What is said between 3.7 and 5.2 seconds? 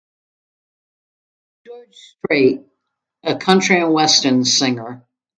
western singer.